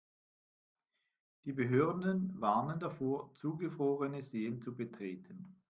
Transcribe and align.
Die 1.45 1.53
Behörden 1.53 2.33
warnen 2.41 2.79
davor, 2.79 3.31
zugefrorene 3.35 4.23
Seen 4.23 4.59
zu 4.59 4.75
betreten. 4.75 5.55